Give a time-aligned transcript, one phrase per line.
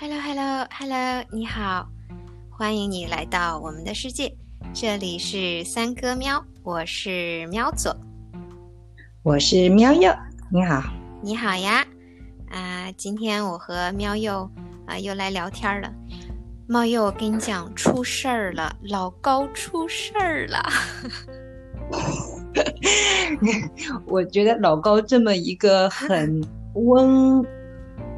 [0.00, 1.86] Hello，Hello，Hello，你好，
[2.48, 4.34] 欢迎你来到我们的世界。
[4.72, 7.94] 这里是三哥喵，我是喵左，
[9.22, 10.10] 我是喵右，
[10.50, 10.82] 你好，
[11.20, 11.86] 你好呀。
[12.48, 14.50] 啊，今天我和喵右
[14.86, 15.92] 啊又来聊天了。
[16.66, 20.62] 猫右，我跟你讲，出事儿了，老高出事儿了。
[24.08, 26.42] 我觉得老高这么一个很
[26.72, 27.44] 温。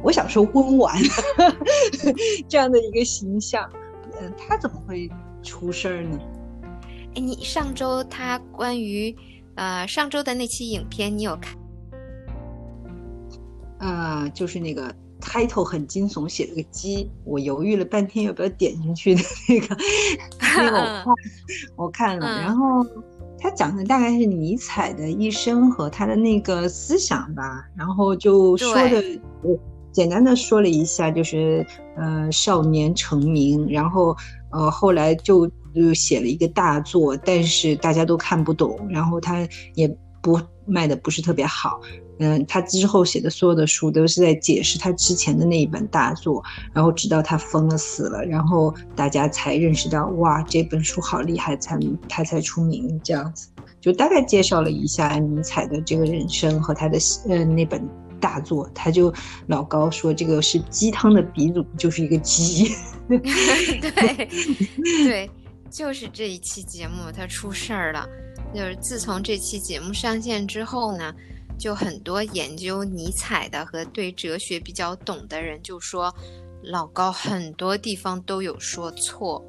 [0.03, 0.93] 我想说温婉
[2.49, 3.67] 这样的一个形象，
[4.19, 5.09] 嗯，他怎么会
[5.41, 6.19] 出事儿呢？
[7.15, 9.15] 哎，你上周他关于
[9.55, 11.57] 呃上周的那期影片，你有看？
[13.79, 19.77] 呃，就是那个 title 很惊悚，写了个鸡，我犹豫了半天要不要点进去的那个，
[20.57, 21.15] 那个我看
[21.77, 22.85] 我看了，然后
[23.39, 29.01] 他讲的大概是尼采的一生和他的那个思想吧，然后就说的。
[29.93, 34.15] 简单的说了一下，就是呃少年成名，然后
[34.51, 39.87] 呃后来就就写了一个大作，但是大家都看不懂，然后他也
[40.21, 41.79] 不卖的不是特别好，
[42.19, 51.77] 嗯，他之后写的所有的书都是在解释他之前的那一本大作，然后直到他疯了死了，然后大家才认识到哇这本书好厉害，才
[52.09, 53.49] 他才出名这样子，
[53.81, 56.97] 就大概介绍了一下尼采的这个人生和他的
[57.29, 57.87] 呃那本。
[58.23, 59.13] 大作，他就
[59.47, 62.73] 老高说这个是鸡汤的鼻祖，就是一个鸡。
[63.09, 63.19] 对
[65.03, 65.29] 对，
[65.69, 68.07] 就是这一期节目他出事儿了。
[68.55, 71.13] 就是自从这期节目上线之后呢，
[71.57, 76.15] 就很多研究尼采的和对哲学比较懂的人就说，
[76.63, 79.43] 老高很多地方都有说错。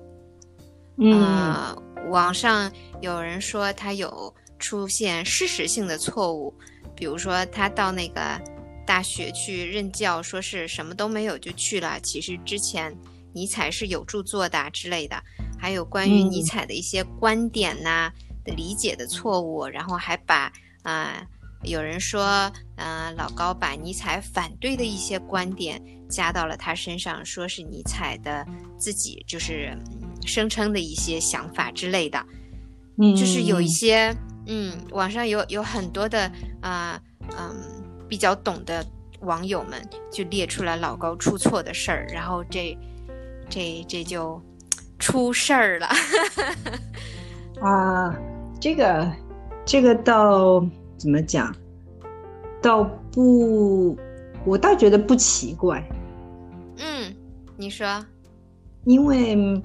[0.97, 1.77] 嗯，
[2.11, 2.69] 网上
[3.01, 6.53] 有人说他有出现事实性的错误，
[6.97, 8.21] 比如说他到那个。
[8.87, 11.99] 大学去任教，说是什么都没有就去了。
[12.01, 12.97] 其实之前
[13.33, 15.23] 尼采是有著作的之类的，
[15.59, 18.13] 还有关于尼采的一些观点呐
[18.45, 20.53] 的理解的错误，然后还把
[20.83, 21.27] 啊
[21.63, 28.47] 有人说，嗯老高把尼采反对的一些观点加到了他身上，说是尼采的
[28.79, 29.77] 自己就是
[30.27, 32.25] 声称的一些想法之类的，
[32.99, 34.15] 嗯，就是有一些
[34.47, 36.31] 嗯网上有有很多的
[36.61, 37.01] 啊
[37.39, 37.83] 嗯。
[38.09, 38.85] 比较懂的
[39.21, 42.77] 网友们就列出来老高出错的事儿，然后这
[43.49, 44.41] 这这就
[44.99, 45.89] 出事儿了
[47.61, 48.17] 啊！
[48.61, 49.11] 这个
[49.65, 50.65] 这个倒
[50.97, 51.55] 怎么讲？
[52.63, 52.83] 倒
[53.13, 53.99] 不，
[54.45, 55.83] 我倒觉得不奇怪。
[56.79, 57.15] 嗯，
[57.57, 58.05] 你说，
[58.85, 59.63] 因为。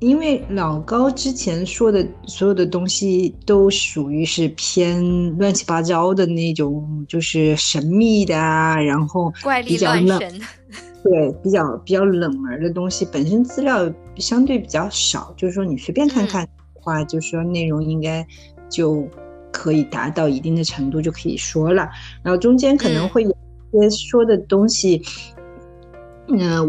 [0.00, 10.20] 因为老高之前说的所有的东西都属于是偏乱七八糟的那种，就是神秘的啊，然后怪比较冷，
[11.02, 18.24] 对，比较比较冷门的东西，本身资料相对比较少，就是说你随便看看的话，就是说内容应该
[18.70, 19.04] 就
[19.50, 21.88] 可以达到一定的程度就可以说了，
[22.22, 23.30] 然后中间可能会有
[23.72, 25.02] 些说的东西。
[25.36, 25.37] 嗯，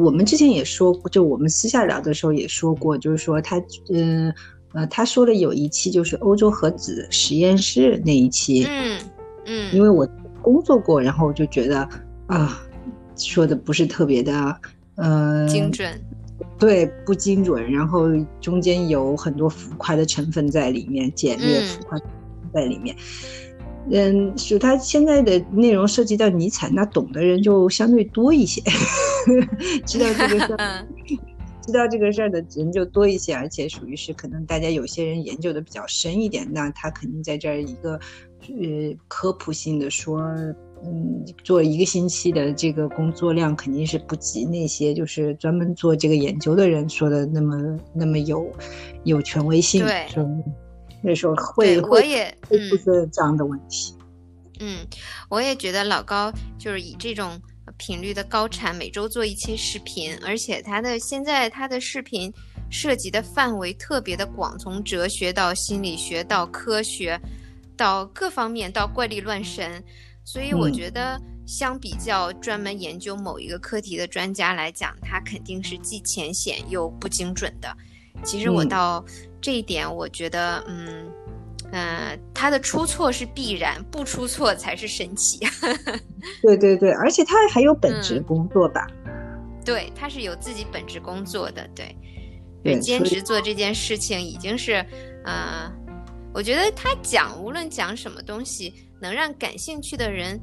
[0.03, 3.61] 我们之前也说过，就我们私下聊的时候也说过，就是说他，
[3.93, 4.33] 嗯，
[4.73, 8.99] 呃，他说了有一期就是欧洲核子实验室那一期，嗯
[9.45, 10.07] 嗯，因为我
[10.41, 11.87] 工作过，然后我就觉得
[12.27, 12.61] 啊，
[13.17, 14.55] 说的不是特别的，
[14.95, 15.89] 呃，精准，
[16.57, 18.07] 对，不精准，然后
[18.39, 21.99] 中间有很多浮夸的成分在里面，简略浮夸
[22.53, 22.95] 在里面。
[23.91, 28.61] 嗯，是他现在的内容涉及到尼采，那懂的人就相对多一些，
[29.85, 30.87] 知道这个事儿，
[31.65, 37.93] 知道这个事儿的人就多一些，而且属于是可能大家有些人研究的比较深一点，那他肯定在这儿一个
[38.41, 40.21] 呃科普性的说，
[40.85, 48.49] 嗯，做一个星期的这个工作量肯定是不及那些就是专门做这个研究的人说的那么那么有
[49.03, 50.07] 有权威性，对。
[51.01, 53.95] 那时候会我也会出现这样的问题。
[54.59, 54.85] 嗯，
[55.29, 57.39] 我也觉得老高就是以这种
[57.79, 62.31] 频率的高产，每周做一期视频，而且他的现在他的视频
[62.69, 67.19] 涉及的范围特别的广，从哲学到心理学到科学，
[67.75, 69.83] 到各方面到怪力乱神，
[70.23, 77.75] 所以我觉得相比较专门研究某一个课题的专家来讲，他肯定是既浅显又不精准的。
[78.23, 79.03] 其实我到。
[79.41, 81.09] 这一点我觉得，嗯，
[81.71, 85.39] 呃，他的出错是必然，不出错才是神奇。
[86.41, 88.87] 对对对，而且他还有本职工作吧？
[89.63, 91.95] 对，他是有自己本职工作的，对，
[92.63, 94.83] 对，兼职做这件事情已经是，
[95.25, 95.71] 呃，
[96.33, 100.39] 我觉得他讲无论讲什么东西，能让感兴趣的人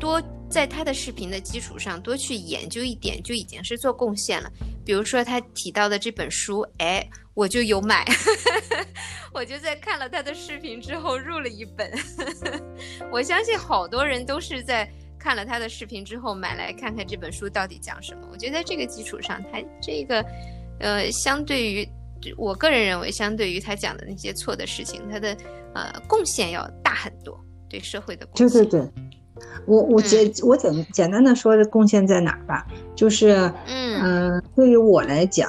[0.00, 4.50] 多在他的视频的基础上多去研究一点，就已经是做贡献了。
[4.84, 8.04] 比如说他提到的这本书，哎，我就有买，
[9.32, 11.90] 我就在看了他的视频之后入了一本。
[13.12, 18.28] 我相信好多人都是在看了他的视频之后买来看看这本书到底讲什么。
[18.32, 20.24] 我觉得在这个基础上，他这个，
[20.80, 21.88] 呃，相对于
[22.36, 25.36] 我个人认为，相对于他讲的那些错的事情，他的
[25.74, 27.38] 呃贡献要大很多，
[27.68, 28.48] 对社会的贡献。
[28.48, 29.09] 对对对。
[29.66, 32.66] 我我简我简简单的说，贡献在哪儿吧？
[32.94, 35.48] 就是嗯，对于我来讲，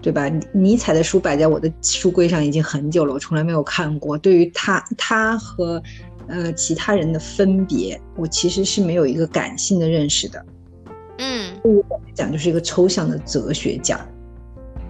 [0.00, 0.30] 对吧？
[0.52, 4.16] 尼采的书摆在我的书柜上已经很久了，我从来没有看过。
[4.16, 5.82] 对于他他和
[6.28, 10.44] 呃其他人的分别，我其实是没有一个感性的认识的。
[11.18, 14.00] 嗯，对于我来讲，就是一个抽象的哲学家，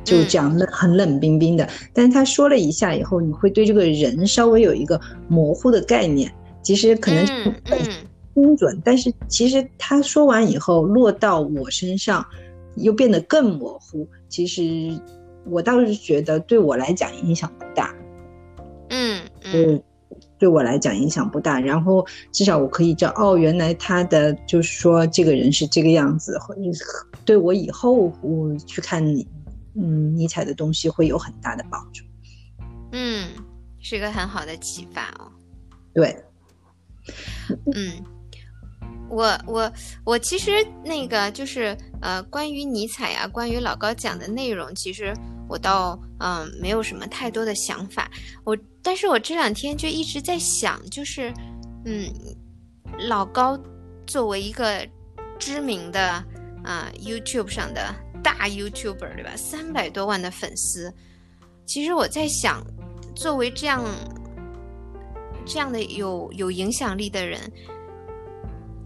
[0.04, 1.66] 就这样冷很冷冰冰的。
[1.94, 6.30] 但是他说了一下以后，你会对这个人稍微有一个模糊的概念。
[6.62, 7.26] 其实可能
[7.64, 7.78] 很
[8.34, 12.24] 精准，但是其实他说完以后落到我身上，
[12.76, 14.06] 又变得更模糊。
[14.28, 14.62] 其实
[15.46, 17.94] 我倒是觉得对我来讲影响不大。
[18.90, 19.82] 嗯嗯，
[20.38, 21.58] 对我来讲影响不大。
[21.58, 26.38] 然后至少我可以知道，哦，原来他的就是说这个人是这个样子，
[27.24, 29.26] 对我以后我去看你，
[29.74, 32.04] 嗯，尼采的东西会有很大的帮助。
[32.92, 33.28] 嗯，
[33.80, 35.30] 是一个很好的启发哦。
[35.92, 36.16] 对。
[37.74, 38.04] 嗯，
[39.08, 39.72] 我我
[40.04, 45.12] 我其实那个就是呃，关于尼采啊，关于老高讲的内容，其实
[45.48, 48.10] 我倒嗯没有什么太多的想法。
[48.44, 51.32] 我但是我这两天就一直在想，就是
[51.84, 52.12] 嗯，
[53.08, 53.58] 老高
[54.06, 54.86] 作为一个
[55.38, 56.24] 知名的
[56.62, 59.32] 啊 YouTube 上的大 YouTuber 对吧？
[59.36, 60.92] 三百多万的粉丝，
[61.66, 62.64] 其实我在想，
[63.14, 63.84] 作为这样。
[65.52, 67.40] 这样的有有影响力的人，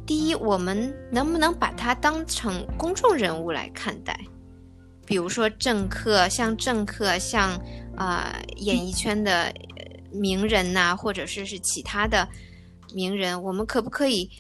[0.06, 4.18] 第一，我们能不能把他当成公众人物来看待？
[5.04, 7.50] 比如说政客，像政客，像
[7.94, 9.52] 啊演艺圈的
[10.10, 12.26] 名人呐，或者是是其他的
[12.94, 14.30] 名人，我们可不可以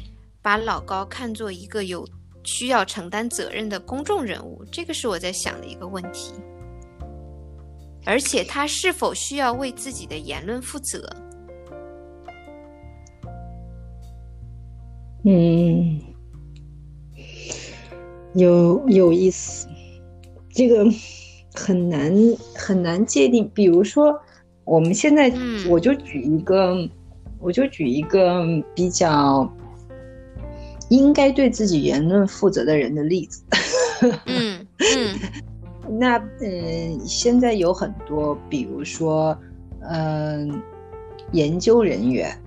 [0.40, 2.08] 把老高看作一个有
[2.42, 4.64] 需要承担责任的公众人物？
[4.72, 6.32] 这个是我在想的一个问题。
[8.06, 11.06] 而且他是否需要为自己的言论负责？
[15.26, 15.98] 嗯，
[18.34, 19.66] 有有意思，
[20.50, 20.84] 这个
[21.54, 22.12] 很难
[22.54, 23.50] 很难界定。
[23.54, 24.14] 比如说，
[24.64, 25.32] 我们现在，
[25.68, 26.76] 我就举一个，
[27.40, 28.44] 我就举一个
[28.74, 29.50] 比较
[30.90, 33.42] 应该对自己言论负责的人的例子。
[34.26, 35.18] 嗯嗯，
[35.98, 39.34] 那嗯，现在有很多，比如说，
[39.88, 40.60] 嗯，
[41.32, 42.38] 研究人员，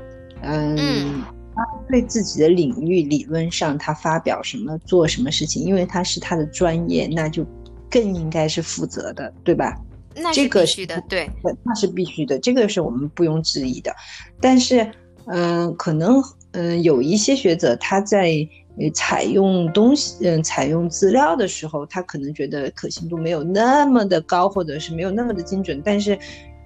[0.43, 1.23] 嗯。
[1.57, 7.43] 他对自己的领域，理论上他发表什么、做什么事情，因为他是他的专业，那就
[7.89, 9.75] 更应该是负责的，对吧？
[10.15, 11.27] 那是必须的，对，
[11.63, 13.91] 那是必须的，这个是我们不用质疑的。
[14.39, 14.87] 但是，
[15.25, 16.21] 嗯，可能，
[16.51, 18.31] 嗯，有一些学者他在
[18.93, 26.17] 采用东西，嗯，采用资料的时候，他可能觉得可信度没有那么的高，或者是没有那么的精准，但是，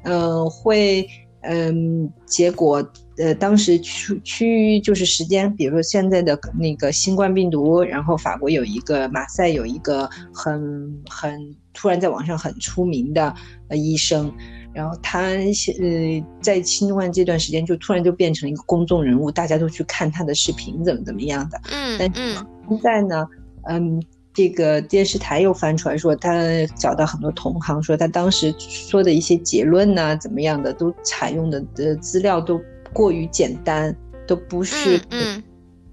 [0.04, 1.08] 嗯，会。
[1.42, 2.84] 嗯，结果
[3.18, 13.34] 呃，当时区区就是时间，比如说现在的那个新冠病毒，然后法国有一个马赛有一个很很突然在网上很出名的
[13.70, 14.32] 呃医生，
[14.74, 23.28] 然后他呃在新冠这段时间就突然就变成一个公众人物，大家都去看他的视频怎么怎么样的，嗯，但现在呢，
[23.68, 24.02] 嗯。
[24.34, 26.32] 这个电视台又翻出来说，他
[26.78, 32.60] 找到很多同行，说他当时说的一些结论呐，怎么样的，都采用的的资料都
[32.94, 33.96] 过于简单，
[34.26, 35.02] 都不是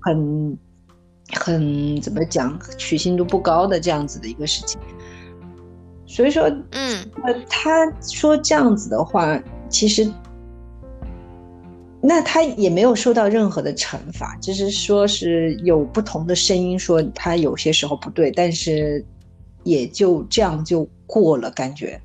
[0.00, 0.58] 很
[1.32, 4.80] 很怎么讲，取信度不高的这样子的一个事情。
[6.06, 10.10] 所以说，嗯，呃，他说这样子的话，其实。
[12.00, 19.04] 那他也没有受到任何的惩罚，只是说是有不同的声音说他有些时候不对，但是
[19.64, 22.00] 也就这样就过了，感觉，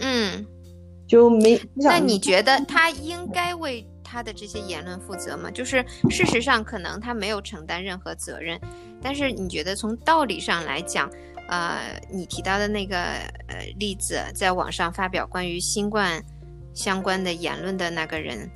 [0.00, 0.44] 嗯，
[1.06, 1.60] 就没。
[1.74, 5.48] 那你觉得他应该为他的这些言论负责吗？
[5.52, 8.60] 就是事实上可能他没有承担任何责任，
[9.00, 11.08] 但是你觉得从道理上来讲，
[11.48, 12.96] 呃，你提到的那个
[13.46, 16.20] 呃例子，在网上发表关于新冠。
[16.74, 18.50] 相关的言论的那个人，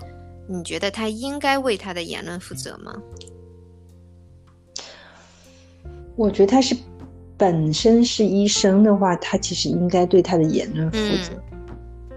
[0.49, 2.93] 你觉得他应该为他的言论负责吗？
[6.17, 6.77] 我觉得他是
[7.37, 11.43] 本身是医生的话，他其实应该对他的言论负责。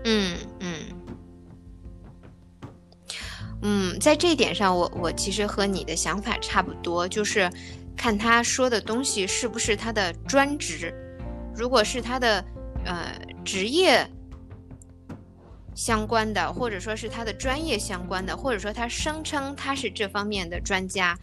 [0.03, 0.74] 嗯嗯，
[3.62, 7.48] 嗯，在这一点上，我我其实和你的想法差不多，就是
[7.96, 10.91] 看他说的东西是不是他的专职，
[11.55, 12.43] 如果是他的
[12.86, 13.13] 呃
[13.46, 14.03] 职业
[15.83, 21.17] 相关的，或者说是他的专业相关的，或者说他声称他是这方面的专家，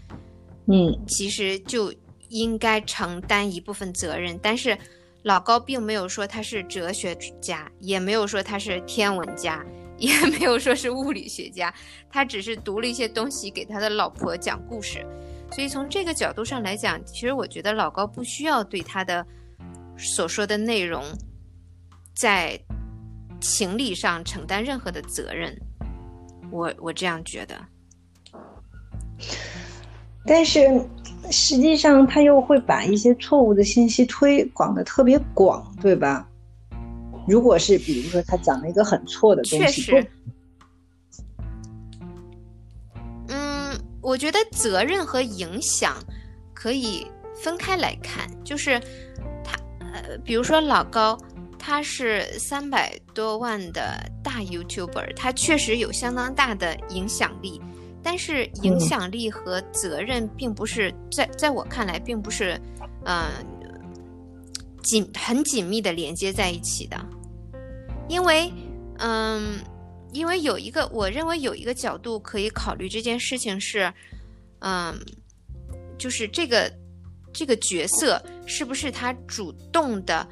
[0.67, 1.95] 嗯，其实就
[2.29, 4.37] 应该承担一部分责任。
[4.43, 4.77] 但是
[5.23, 9.65] 老高并没有说他是哲学家，也没有说他是天文家。
[9.99, 11.75] 也没有说是物理学家，
[12.09, 15.05] 他只是读了一些东西给他的老婆讲故事，
[15.51, 19.27] 所以从这个角度上来讲，其实我觉得老高不需要对他的
[19.97, 21.03] 所说的内容
[22.15, 22.57] 在
[23.41, 25.57] 情理上承担任何的责任，
[26.51, 27.55] 我我这样觉得。
[30.27, 30.61] 但是
[31.31, 36.29] 实际上他又会把一些错误的信息推广的特别广，对吧？
[37.27, 40.11] 如果是比如说他讲了一个很错的东西，确实，
[43.29, 45.97] 嗯，我觉得责任和影响
[46.55, 47.07] 可以
[47.43, 48.27] 分开来看。
[48.45, 48.81] 就是
[49.45, 51.19] 他，呃，比如说老高，
[51.69, 57.61] 他是三百多万的大 YouTuber，他确实有相当大的影响力，
[58.03, 62.59] 但是影响力和责任并不是在在我看来并不是，
[63.05, 63.29] 嗯，
[64.83, 66.99] 紧很紧密的连接在一起的。
[68.09, 68.51] 因为，
[69.01, 69.59] 嗯，
[70.15, 73.93] 因为有一个，我认为有一个角度可以考虑这件事情是，
[74.61, 74.99] 嗯，
[75.99, 76.73] 就是这个
[77.31, 80.27] 这个角色是不是他主动的，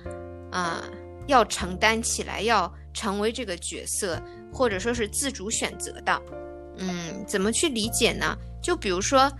[0.50, 0.82] 啊，
[1.26, 4.20] 要承担起来，要成为这个角色，
[4.52, 6.22] 或者说是自主选择的，
[6.78, 8.36] 嗯，怎么去理解呢？
[8.62, 9.30] 就比如说，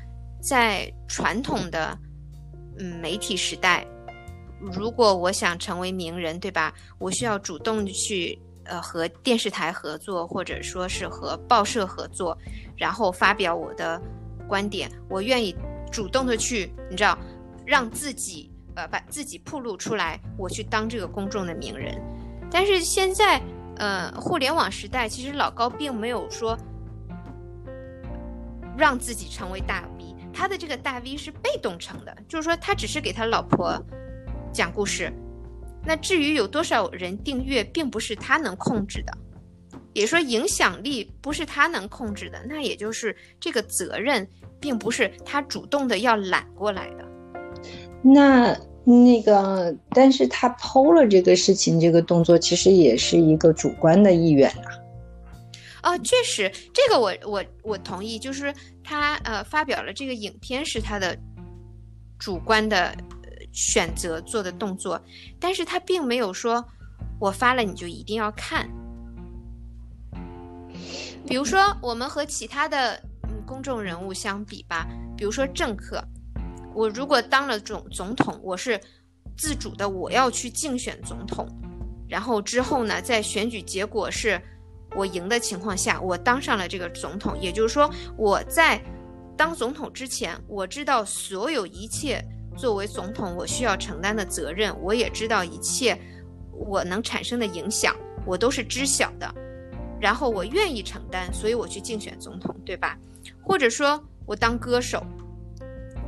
[0.40, 1.98] 在传统的
[2.78, 3.86] 嗯媒体时代。
[4.58, 6.72] 如果我想成为名人，对吧？
[6.98, 12.36] 我需要主动的去呃和电视台合作，或者说是和报社合作，
[12.74, 14.00] 然后发表我的
[14.48, 14.90] 观点。
[15.10, 15.54] 我愿意
[15.92, 17.18] 主动的去，你知道，
[17.66, 18.45] 让自己
[18.76, 22.00] 呃把自己暴露出来，我去当这个公众的名人。
[22.50, 23.42] 但是现在
[23.76, 26.56] 呃互联网时代，其实老高并没有说
[28.76, 33.76] 让自己成为大 V，他的这个大 V 是被动成的，就是说他只是给他老婆。
[34.52, 35.12] 讲故事，
[35.84, 39.12] 那至于有多少人订阅，并不是他能控制的，
[39.92, 44.26] 也说影响力不是他能控制的，那也就是这个责任，
[44.58, 47.05] 并不是他主动的要揽过来的。
[48.14, 54.70] 那那个，但是他剖了这个事情，这个动作其实也是一个主观的意愿啊。
[55.82, 61.16] 啊，确实，这个我我我同意，就是他呃发表了这个影片是他的
[62.18, 62.96] 主观的。
[63.52, 65.00] 选择做的动作，
[65.40, 66.62] 但是他并没有说，
[67.18, 68.68] 我发了你就一定要看。
[71.26, 73.02] 比如说，我们和其他的
[73.46, 74.86] 公众人物相比吧，
[75.16, 76.04] 比如说政客，
[76.76, 78.78] 我如果当了总总统，我是
[79.34, 81.48] 自主的，我要去竞选总统，
[82.06, 84.38] 然后之后呢，在选举结果是
[84.94, 88.78] 我赢的情况下，我当上了这个总统，也就是说，我在
[89.38, 92.22] 当总统之前，我知道所有一切。
[92.58, 95.94] 作为总统，我需要承担的责任，我也知道一切
[96.52, 99.34] 我能产生的影响，我都是知晓的。
[100.00, 102.98] 然后我愿意承担，所以我去竞选总统，对吧？
[103.42, 105.04] 或者说我当歌手，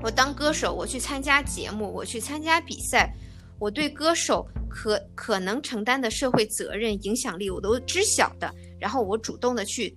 [0.03, 3.13] 我当歌手，我去参加节目，我去参加比赛，
[3.59, 8.53] 我对歌手可可能承担的社会责任、影响力我都知晓的。
[8.79, 9.97] 然后我主动的去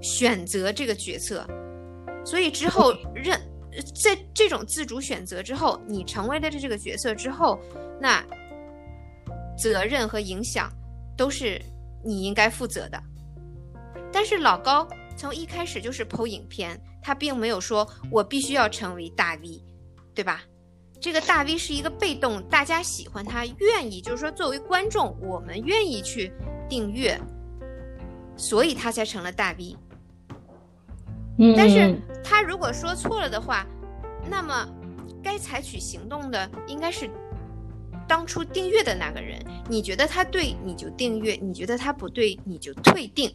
[0.00, 1.46] 选择这个角色，
[2.24, 3.40] 所以之后 认。
[3.94, 7.56] 在这种自主选择之后，你成为了这个角色之后，
[8.00, 8.20] 那
[9.56, 10.68] 责任和影响
[11.16, 11.62] 都是
[12.04, 13.00] 你应该负责的。
[14.10, 19.62] 但是老高从一开始就是剖影片，他并没有说我必须要成为大 V，
[20.14, 20.42] 对吧？
[21.00, 26.30] 这个大 V 是一个被动，大家喜欢他，愿意，就是说作为观众，我们愿意去
[26.68, 27.18] 订阅，
[28.36, 29.74] 所以他才成了大 V。
[31.56, 33.66] 但是他如果说错了的话，
[34.28, 34.68] 那么
[35.22, 37.08] 该采取行动的应该是
[38.06, 39.42] 当初订阅的那个人。
[39.70, 43.34] 你觉得他对，你就订阅；你觉得他不对，你就退订。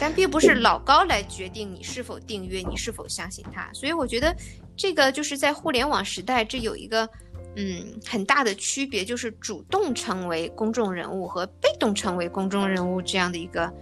[0.00, 3.68] 但并不是老高来决定你是否订阅，你是否相信他。
[3.72, 4.34] 所以我觉得
[4.76, 7.08] 这个就是在互联网时代，这有一个
[7.56, 13.72] 嗯很大的区别，就是主动成为公众人物和被动成为公众人物这样的一个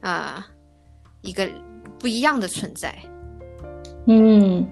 [0.00, 0.46] 啊。
[1.20, 1.50] 一个
[1.98, 2.96] 不一样的存在，
[4.06, 4.64] 嗯，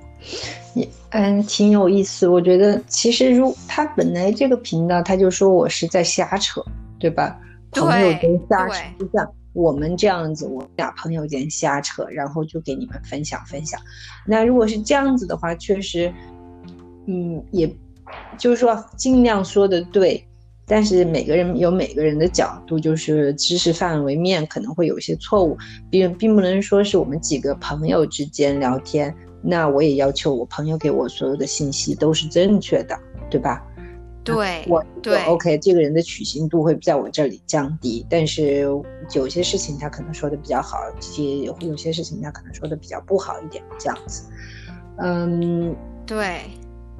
[0.74, 2.28] 也嗯挺有意思。
[2.28, 6.64] 我觉得其实如他本来这个频道，他就说我是在瞎扯，
[7.00, 7.36] 对吧？
[7.72, 13.80] 朋友都瞎扯，就像我们这样子，我俩朋友间瞎扯，然后就给你们分享分享。
[14.26, 16.12] 那如果是这样子的话，确实，
[17.06, 17.66] 嗯，也
[18.36, 20.22] 就是说尽量说的对，
[20.66, 25.56] 但是每个人有每个人的角度，就是知识范围面可能会有一些错误，
[25.88, 32.94] 并并不能说是我们几个朋友之间聊天，那我也要求我朋友给我所有的信息都是正确的，
[33.30, 33.64] 对吧？
[34.26, 38.66] 对，我对 OK，这个人的取信度会在我这里降低，但是
[39.14, 44.24] 有些事情他可能说的比较好，些有些事情他可能说的比较不好一点，这样子，
[44.98, 46.40] 嗯，对，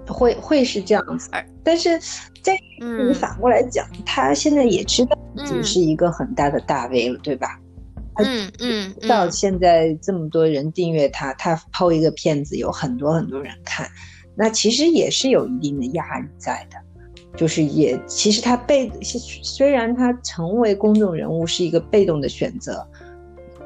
[0.06, 1.28] 会会是这样子。
[1.64, 1.98] 但是
[2.42, 7.60] 在你反过来讲，他现在也知道自己是一个很大的大 V 了，对吧？
[8.18, 13.86] 嗯嗯，到现在这么多人订阅他，他抛一个片子有很多很多人看，
[14.34, 16.78] 那其实也是有一定的压力在的。
[17.36, 22.86] 就是也，其实他被虽然他成为公众人物是一个被动的选择，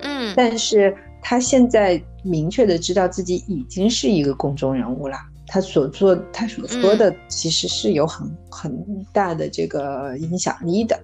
[0.01, 10.99] 嗯，但是他现在明确的知道自己已经是一个公众人物了，他所做他所说的其实是有很很大的这个影响力的，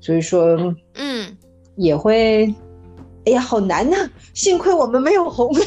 [0.00, 0.56] 所以说，
[0.94, 1.36] 嗯，
[1.74, 2.54] 也会，
[3.24, 5.52] 哎呀，好难呐，幸亏我们没有红。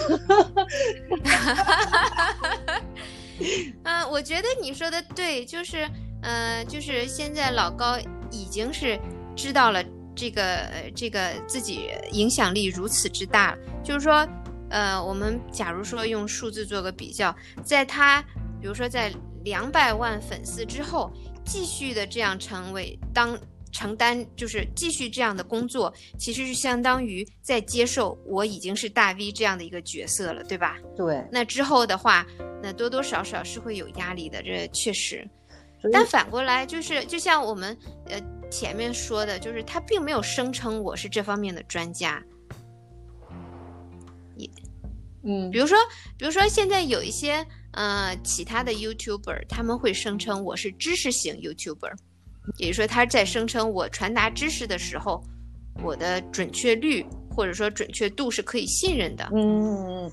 [3.83, 5.85] 嗯，我觉得你说的对，就是。
[6.21, 7.97] 呃，就是现在老高
[8.29, 8.99] 已经是
[9.35, 9.83] 知道了
[10.15, 14.27] 这个这个自己影响力如此之大，就是说，
[14.69, 18.21] 呃，我们假如说用数字做个比较，在他
[18.61, 19.11] 比如说在
[19.43, 21.11] 两百万粉丝之后，
[21.43, 23.37] 继续的这样成为当
[23.71, 30.77] 承担，就是继续这样的工作，其实是相当于在接受我已经是大 V 这样的一个角色了，对吧？
[30.95, 31.25] 对。
[31.31, 32.27] 那之后的话，
[32.61, 35.27] 那多多少少是会有压力的，这确实。
[35.91, 38.21] 但反过来就是，就像我们呃
[38.51, 42.21] 前面说的，就是他并没有声称我是这方面的专家。
[44.35, 44.49] 也，
[45.23, 45.77] 嗯，比如说，
[46.17, 51.93] 比如说现在有一些呃其他的 YouTuber，他们会声称我是知识型 YouTuber，
[52.57, 55.23] 也就是说他在声称我传达知识的时候，
[55.83, 59.27] 我的准确率或者说准确度是可以信任的。
[59.33, 60.11] 嗯。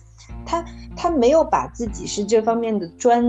[0.48, 0.64] 他
[0.96, 3.22] 他没有把自己是这方面的专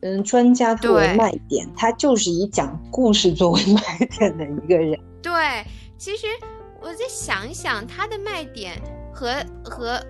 [0.00, 4.98] 嗯专家作为卖点，他就是以讲故事作为卖点的一个人。
[5.20, 5.32] 对，
[5.98, 6.26] 其实
[6.80, 8.80] 我再想一想，他的卖点
[9.12, 10.02] 和和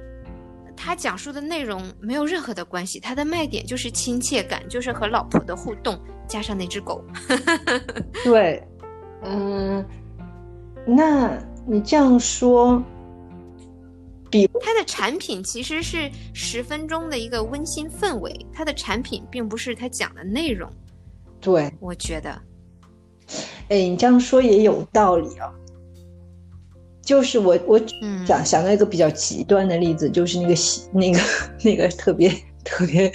[0.76, 5.98] 他讲述的内容没有任何的关系，他的卖点就是亲切感，就是和老婆的互动，
[6.28, 7.02] 加上那只狗。
[8.22, 8.62] 对，
[9.24, 9.84] 嗯，
[10.86, 12.80] 那你这样说。
[14.30, 20.70] 比它的产品其实是十分钟的一个温馨氛围，它的产品并不是他讲的内容。
[21.40, 22.30] 对，我觉得，
[23.68, 25.52] 哎，你这样说也有道理啊。
[27.02, 27.80] 就是我我
[28.26, 30.54] 想想到一个比较极端的例子，就是那个
[30.92, 31.20] 那个
[31.64, 32.30] 那个特别
[32.64, 33.10] 特别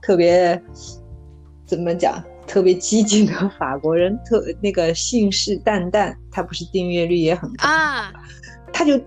[0.00, 0.62] 特别
[1.66, 8.10] 怎么讲，特别激进的法国人，特那个信誓旦旦，他不是订阅率也很高啊。
[8.76, 9.00] 他就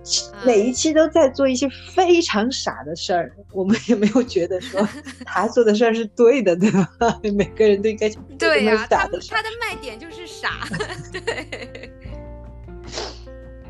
[0.45, 4.87] 每一期都在做一些非常傻的事儿，我们也没有觉得说
[5.27, 6.89] 他做的事儿是对的，对吧？
[7.35, 10.65] 每个人都应该对呀，他他的卖点就是傻，
[11.11, 11.91] 对，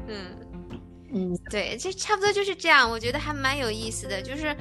[0.07, 0.15] 嗯
[1.13, 2.89] 嗯，对，这差不多就是这样。
[2.89, 4.55] 我觉得还蛮有意思的，就是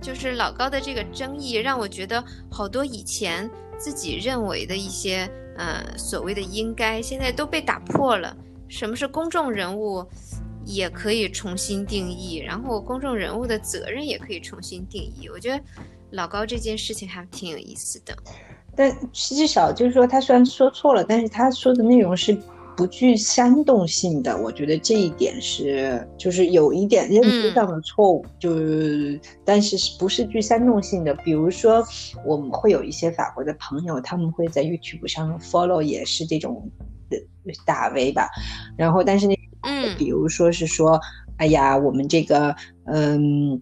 [0.00, 8.36] 就是老高的这个争议，让我觉得好多以前自己认为的一些呃所谓的应该，现在都被打破了。
[8.68, 10.06] 什么是公众人物？
[10.68, 15.26] 也可以重新定义，然后公众人物的责任也可以重新定义。
[15.32, 15.58] 我觉得
[16.10, 18.14] 老高这件事情还挺有意思的。
[18.76, 22.36] 但至少就是说，他虽然说错了，但是他说的内容是
[22.76, 24.36] 不具煽动性的。
[24.36, 31.14] 我觉得这一点是，就是有一点认知上的错误，就是但是不是具煽动性的。
[31.14, 31.82] 比如说，
[32.26, 36.70] 我们会有一些法国的朋友，他们会在 YouTube 上 follow 也是这种
[37.08, 37.18] 的
[37.64, 38.28] 大 V 吧，
[38.76, 39.34] 然后但是那。
[39.62, 41.00] 嗯，比如说是说，
[41.36, 42.54] 哎呀，我们这个，
[42.86, 43.60] 嗯，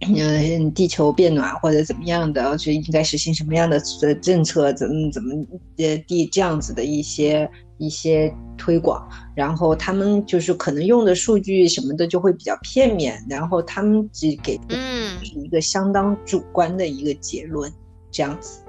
[0.00, 3.80] 嗯，地球变暖或者怎么样的，就应该实行什么样的
[4.22, 5.34] 政策，怎么怎么
[5.78, 15.04] 呃地这样子的一些一些推广，然后他们就是可能用的数据什么的就会比较片面，然后他们只给嗯。
[15.36, 17.72] 一个相当主观的一个结论，
[18.10, 18.60] 这样子，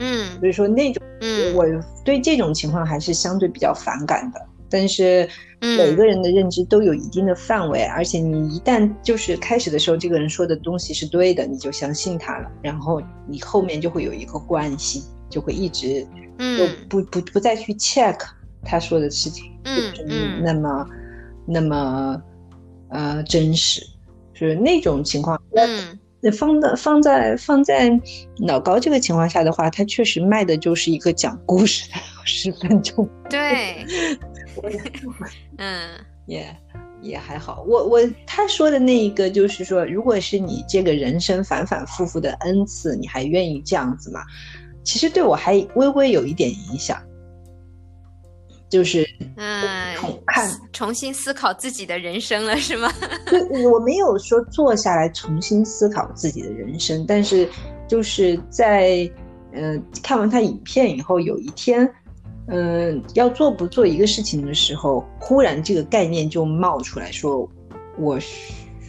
[0.00, 1.64] 嗯，所以说那种，嗯，我
[2.04, 4.40] 对这种情况还是相对比较反感的。
[4.68, 5.28] 但是
[5.60, 16.06] 每个人的认知都有一定的范围，而且你一旦就是开始的时候，这个人说的东西是对的，你就相信他了，然后你后面就会有一个惯性，就会一直，
[16.38, 18.18] 嗯，不不不再去 check
[18.64, 20.86] 他说的事情，嗯嗯，那么
[21.46, 22.22] 那么
[22.88, 23.82] 呃真实，
[24.32, 25.40] 是那种情况。
[25.54, 25.98] 嗯。
[26.22, 27.98] 那放在放在放在
[28.46, 31.94] 老高这个情况下的话，他确实卖的就是一个讲故事的
[32.26, 33.08] 十分钟。
[33.30, 33.86] 对，
[35.58, 35.90] 嗯，
[36.26, 36.56] 也
[37.00, 37.64] 也还好。
[37.66, 44.20] 我我他说的那一个就是说，如果是你这个人生反反复复的 n 次，你还愿意这样子吗？
[44.84, 47.00] 其实对我还微微有一点影响。
[48.68, 49.04] 就是
[49.36, 49.96] 嗯，
[50.28, 52.88] 看重新思考自己的人生了，是吗？
[53.72, 57.48] 我没有说坐下来重新思考自己的人生，但是
[57.88, 59.10] 就是在
[59.52, 61.84] 嗯看完他影片以后，有一天
[62.52, 67.48] 嗯要做不做一个事情的时候，忽然这个概念就冒出来说，
[67.96, 68.18] 我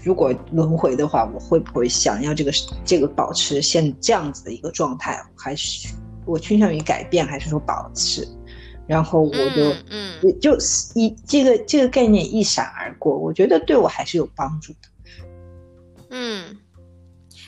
[0.04, 2.52] 如果轮回的话，我会不会想要这个
[2.84, 5.94] 这个保持现这样子的一个状态，还是
[6.26, 8.28] 我倾向于改变，还是说保持？
[8.88, 10.58] 然后我就嗯，就
[10.96, 15.26] 一这个这个概念一闪而过，我觉得对我还是有帮助的。
[16.10, 16.58] 嗯，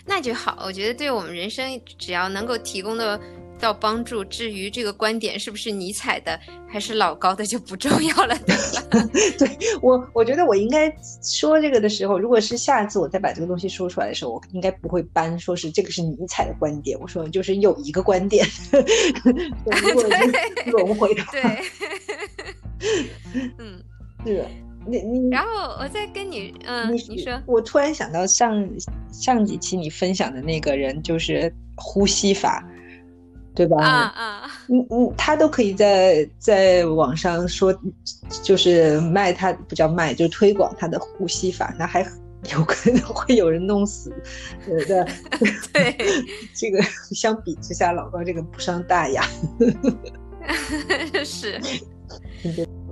[0.05, 0.59] 那就好。
[0.63, 3.19] 我觉得对我们人生，只要能够提供的。
[3.63, 9.09] 到帮助，至于这个观点是不是尼采的，还是老高的就不重要了，对吧？
[9.39, 18.45] 对我，我觉得我应该说这个的时候，如果是下一次我再把这个东西说出来的时候，我应该不会搬说是这个是尼采的观点，我说就是有一个观点，
[19.23, 21.41] 如果 是轮回的，对，
[23.59, 23.81] 嗯，
[24.25, 24.45] 是，
[24.85, 25.49] 你你，然后
[25.79, 28.69] 我再跟你，嗯，你说，我突然想到上
[29.09, 32.61] 上几期你分享的那个人，就是呼吸法。
[33.55, 33.77] 对吧？
[33.83, 34.51] 啊啊！
[34.67, 37.73] 嗯嗯，他都可以在在网上说，
[38.41, 42.01] 就是卖他不叫卖，就推广他的呼吸法，那还
[42.51, 44.13] 有可能会有人弄死，
[44.65, 45.05] 对对？
[45.71, 45.97] 对，
[46.53, 49.23] 这个相比之下，老高这个不伤大雅。
[51.23, 51.59] 是。